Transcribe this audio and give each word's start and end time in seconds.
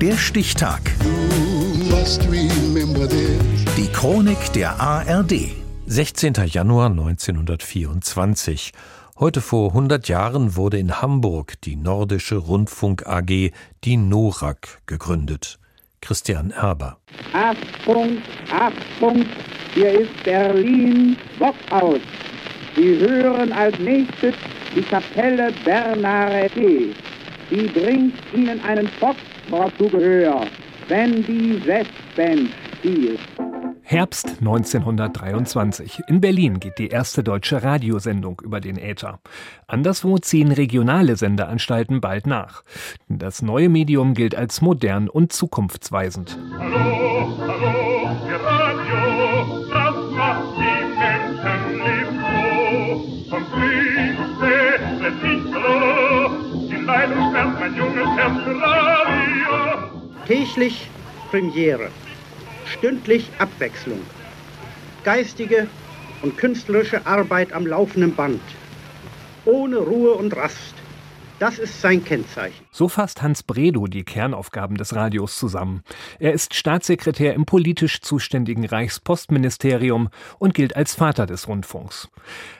Der 0.00 0.16
Stichtag. 0.16 0.80
Die 3.76 3.88
Chronik 3.92 4.52
der 4.52 4.80
ARD. 4.80 5.32
16. 5.86 6.34
Januar 6.46 6.90
1924. 6.90 8.72
Heute 9.18 9.40
vor 9.40 9.70
100 9.70 10.06
Jahren 10.06 10.54
wurde 10.54 10.78
in 10.78 11.02
Hamburg 11.02 11.60
die 11.62 11.74
Nordische 11.74 12.36
Rundfunk 12.36 13.08
AG, 13.08 13.50
die 13.82 13.96
NORAG, 13.96 14.78
gegründet. 14.86 15.58
Christian 16.00 16.52
Erber. 16.52 16.98
Achtung, 17.32 18.18
Achtung, 18.52 19.26
hier 19.74 20.02
ist 20.02 20.22
Berlin, 20.22 21.16
Bock 21.40 21.56
aus. 21.70 21.98
Sie 22.76 23.00
hören 23.00 23.52
als 23.52 23.76
nächstes 23.80 24.36
die 24.76 24.82
Kapelle 24.82 25.52
Bernarete. 25.64 26.94
Sie 27.50 27.66
bringt 27.66 28.14
Ihnen 28.34 28.60
einen 28.60 28.88
Foxtrot 28.88 29.72
zu 29.78 29.88
Gehör, 29.88 30.46
wenn 30.88 31.24
die 31.24 31.60
Westband 31.66 32.50
spielt. 32.78 33.20
Herbst 33.82 34.36
1923. 34.40 36.02
In 36.08 36.20
Berlin 36.20 36.60
geht 36.60 36.78
die 36.78 36.88
erste 36.88 37.24
deutsche 37.24 37.62
Radiosendung 37.62 38.42
über 38.44 38.60
den 38.60 38.76
Äther. 38.76 39.18
Anderswo 39.66 40.18
ziehen 40.18 40.52
regionale 40.52 41.16
Sendeanstalten 41.16 42.02
bald 42.02 42.26
nach. 42.26 42.64
Das 43.08 43.40
neue 43.40 43.70
Medium 43.70 44.12
gilt 44.12 44.34
als 44.34 44.60
modern 44.60 45.08
und 45.08 45.32
zukunftsweisend. 45.32 46.38
Hallo, 46.58 47.07
Täglich 60.28 60.90
Premiere 61.30 61.90
stündlich 62.66 63.30
Abwechslung, 63.38 64.00
geistige 65.02 65.68
und 66.20 66.36
künstlerische 66.36 67.06
Arbeit 67.06 67.54
am 67.54 67.66
laufenden 67.66 68.14
Band, 68.14 68.42
ohne 69.46 69.78
Ruhe 69.78 70.12
und 70.12 70.36
Rast. 70.36 70.74
Das 71.38 71.58
ist 71.58 71.80
sein 71.80 72.04
Kennzeichen. 72.04 72.62
So 72.70 72.88
fasst 72.88 73.22
Hans 73.22 73.42
Bredow 73.42 73.86
die 73.86 74.04
Kernaufgaben 74.04 74.76
des 74.76 74.94
Radios 74.94 75.38
zusammen. 75.38 75.82
Er 76.18 76.34
ist 76.34 76.52
Staatssekretär 76.52 77.32
im 77.32 77.46
politisch 77.46 78.02
zuständigen 78.02 78.66
Reichspostministerium 78.66 80.10
und 80.38 80.52
gilt 80.52 80.76
als 80.76 80.94
Vater 80.94 81.24
des 81.24 81.48
Rundfunks. 81.48 82.10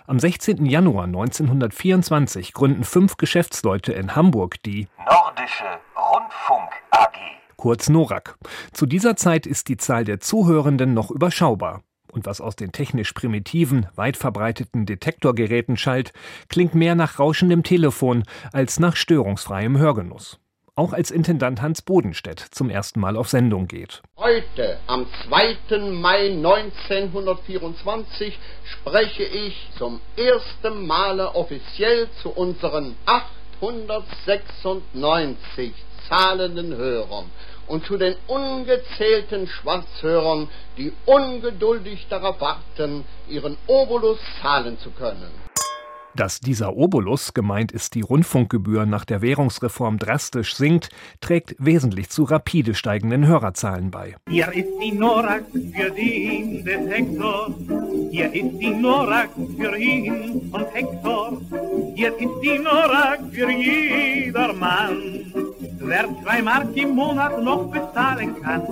Am 0.06 0.19
16. 0.19 0.65
Januar 0.65 1.05
1924 1.05 2.55
gründen 2.55 2.84
fünf 2.84 3.19
Geschäftsleute 3.19 3.93
in 3.93 4.17
Hamburg 4.17 4.62
die 4.62 4.87
Nordische 5.05 5.65
Rundfunk 5.97 6.71
AG 6.93 7.39
kurz 7.59 7.91
NORAK. 7.91 8.39
Zu 8.73 8.87
dieser 8.87 9.17
Zeit 9.17 9.47
ist 9.47 9.69
die 9.69 9.77
Zahl 9.77 10.05
der 10.05 10.20
Zuhörenden 10.20 10.95
noch 10.95 11.11
überschaubar. 11.11 11.83
Und 12.11 12.25
was 12.25 12.41
aus 12.41 12.56
den 12.56 12.73
technisch 12.73 13.12
primitiven, 13.12 13.87
weit 13.95 14.17
verbreiteten 14.17 14.87
Detektorgeräten 14.87 15.77
schallt, 15.77 16.15
klingt 16.48 16.75
mehr 16.75 16.95
nach 16.95 17.19
rauschendem 17.19 17.62
Telefon 17.62 18.23
als 18.50 18.81
nach 18.81 18.97
störungsfreiem 18.97 19.77
Hörgenuss. 19.77 20.39
Auch 20.75 20.95
als 20.95 21.11
Intendant 21.11 21.61
Hans 21.61 21.83
Bodenstedt 21.83 22.39
zum 22.39 22.70
ersten 22.70 23.00
Mal 23.00 23.15
auf 23.17 23.28
Sendung 23.28 23.67
geht. 23.67 24.00
Heute, 24.17 24.78
am 24.87 25.06
2. 25.28 25.91
Mai 25.91 26.28
1924, 26.28 28.39
spreche 28.65 29.25
ich 29.25 29.69
zum 29.77 30.00
ersten 30.17 30.87
Male 30.87 31.34
offiziell 31.34 32.09
zu 32.22 32.31
unseren 32.31 32.95
896 33.06 35.75
zahlenden 36.09 36.77
Hörern 36.77 37.27
und 37.67 37.84
zu 37.84 37.97
den 37.97 38.17
ungezählten 38.27 39.47
Schwarzhörern, 39.47 40.48
die 40.77 40.92
ungeduldig 41.06 42.06
darauf 42.09 42.41
warten, 42.41 43.05
ihren 43.28 43.56
Obolus 43.67 44.19
zahlen 44.41 44.78
zu 44.78 44.91
können. 44.91 45.49
Dass 46.19 46.41
dieser 46.41 46.77
Obolus, 46.77 47.33
gemeint 47.33 47.71
ist 47.71 47.94
die 47.94 48.00
Rundfunkgebühr 48.00 48.87
nach 48.87 49.05
der 49.05 49.22
Währungsreform 49.22 49.99
drastisch 49.99 50.56
sinkt, 50.56 50.88
trägt 51.21 51.55
wesentlich 51.59 52.09
zu 52.09 52.25
rapide 52.25 52.75
steigenden 52.75 53.27
Hörerzahlen 53.27 53.93
bei. 53.93 54.16
Hier 54.28 54.53
ist 54.53 54.69
die 54.83 54.91
Norak 54.91 55.44
für 55.53 55.91
den 55.91 56.65
Detektor, 56.65 57.54
hier 58.10 58.34
ist 58.34 58.59
die 58.59 58.71
Norak 58.71 59.31
für 59.56 59.77
ihn 59.77 60.50
und 60.50 60.75
Hector, 60.75 61.41
hier 61.94 62.12
ist 62.19 62.41
die 62.43 62.59
Norak 62.59 63.21
für 63.31 63.50
jedermann 63.50 65.47
wer 65.88 66.04
zwei 66.22 66.43
Mark 66.43 66.76
im 66.76 66.94
Monat 66.94 67.43
noch 67.43 67.71
bezahlen 67.71 68.41
kann. 68.43 68.62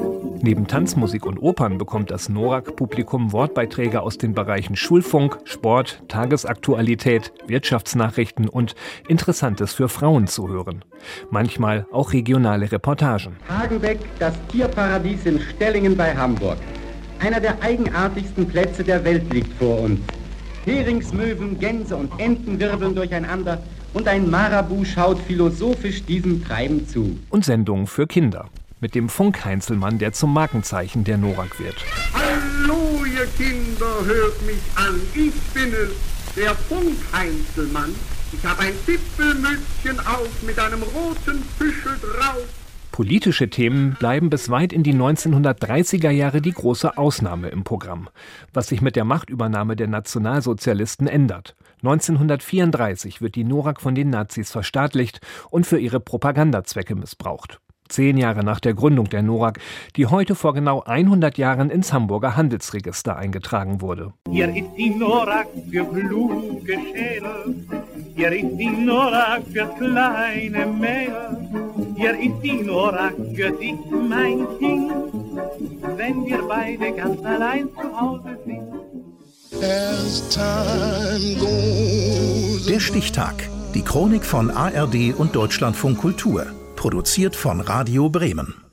Neben 0.42 0.66
Tanzmusik 0.66 1.24
und 1.24 1.38
Opern 1.38 1.78
bekommt 1.78 2.10
das 2.10 2.28
Norak-Publikum 2.28 3.32
Wortbeiträge 3.32 4.02
aus 4.02 4.18
den 4.18 4.34
Bereichen 4.34 4.76
Schulfunk, 4.76 5.38
Sport, 5.44 6.02
Tagesaktualität, 6.08 7.32
Wirtschaftsnachrichten 7.46 8.48
und 8.48 8.74
Interessantes 9.08 9.72
für 9.72 9.88
Frauen 9.88 10.26
zu 10.26 10.48
hören. 10.48 10.84
Manchmal 11.30 11.86
auch 11.90 12.12
regionale 12.12 12.70
Reportagen. 12.70 13.36
Hagenbeck, 13.48 13.98
das 14.18 14.34
Tierparadies 14.48 15.24
in 15.26 15.40
Stellingen 15.40 15.96
bei 15.96 16.14
Hamburg. 16.14 16.58
Einer 17.18 17.40
der 17.40 17.60
eigenartigsten 17.62 18.46
Plätze 18.46 18.84
der 18.84 19.02
Welt 19.04 19.32
liegt 19.32 19.52
vor 19.54 19.80
uns. 19.80 20.00
Heringsmöwen, 20.66 21.58
Gänse 21.58 21.96
und 21.96 22.12
Enten 22.18 22.58
wirbeln 22.58 22.94
durcheinander 22.94 23.62
und 23.96 24.08
ein 24.08 24.28
Marabu 24.30 24.84
schaut 24.84 25.18
philosophisch 25.20 26.04
diesem 26.04 26.44
Treiben 26.44 26.86
zu. 26.86 27.18
Und 27.30 27.46
Sendungen 27.46 27.86
für 27.86 28.06
Kinder. 28.06 28.50
Mit 28.78 28.94
dem 28.94 29.08
Funkheinzelmann, 29.08 29.98
der 29.98 30.12
zum 30.12 30.34
Markenzeichen 30.34 31.02
der 31.04 31.16
Norak 31.16 31.58
wird. 31.58 31.76
Hallo, 32.12 33.06
ihr 33.06 33.26
Kinder, 33.38 34.04
hört 34.04 34.42
mich 34.44 34.60
an. 34.74 35.00
Ich 35.14 35.32
bin 35.54 35.72
es, 35.72 36.34
der 36.36 36.54
Funkheinzelmann. 36.54 37.94
Ich 38.32 38.44
habe 38.44 38.64
ein 38.64 38.74
Zipfelmützchen 38.84 39.98
auf 40.00 40.42
mit 40.42 40.58
einem 40.58 40.82
roten 40.82 41.42
Büschel 41.58 41.96
drauf. 41.98 42.44
Politische 42.96 43.50
Themen 43.50 43.94
bleiben 43.98 44.30
bis 44.30 44.48
weit 44.48 44.72
in 44.72 44.82
die 44.82 44.94
1930er 44.94 46.08
Jahre 46.08 46.40
die 46.40 46.52
große 46.52 46.96
Ausnahme 46.96 47.48
im 47.48 47.62
Programm, 47.62 48.08
was 48.54 48.68
sich 48.68 48.80
mit 48.80 48.96
der 48.96 49.04
Machtübernahme 49.04 49.76
der 49.76 49.86
Nationalsozialisten 49.86 51.06
ändert. 51.06 51.56
1934 51.82 53.20
wird 53.20 53.34
die 53.34 53.44
Norak 53.44 53.82
von 53.82 53.94
den 53.94 54.08
Nazis 54.08 54.50
verstaatlicht 54.50 55.20
und 55.50 55.66
für 55.66 55.78
ihre 55.78 56.00
Propagandazwecke 56.00 56.94
missbraucht. 56.94 57.60
Zehn 57.88 58.16
Jahre 58.16 58.42
nach 58.42 58.60
der 58.60 58.72
Gründung 58.72 59.10
der 59.10 59.22
NORAG, 59.22 59.60
die 59.96 60.06
heute 60.06 60.34
vor 60.34 60.54
genau 60.54 60.82
100 60.82 61.36
Jahren 61.36 61.68
ins 61.68 61.92
Hamburger 61.92 62.34
Handelsregister 62.34 63.16
eingetragen 63.16 63.82
wurde. 63.82 64.14
Hier 64.30 64.48
ist 64.48 64.70
die 64.76 64.90
NORAG 64.90 65.48
für 65.70 65.84
kluge 65.84 66.72
Schädel, 66.72 67.66
hier 68.14 68.32
ist 68.32 68.56
die 68.56 68.70
NORAG 68.70 69.42
für 69.52 69.68
kleine 69.78 70.66
Mädel, 70.66 71.65
hier 71.96 72.18
ist 72.18 72.42
die 72.42 72.62
NORAG 72.62 73.14
für 73.34 73.50
dich, 73.50 73.74
mein 73.90 74.46
Kind, 74.58 74.92
wenn 75.96 76.26
wir 76.26 76.42
beide 76.46 76.92
ganz 76.92 77.24
allein 77.24 77.68
zu 77.74 78.00
Hause 78.00 78.38
sind. 78.44 78.66
Der 82.68 82.80
Stichtag. 82.80 83.48
Die 83.74 83.82
Chronik 83.82 84.24
von 84.24 84.50
ARD 84.50 85.14
und 85.16 85.34
Deutschlandfunk 85.34 85.98
Kultur. 85.98 86.46
Produziert 86.76 87.36
von 87.36 87.60
Radio 87.60 88.08
Bremen. 88.10 88.65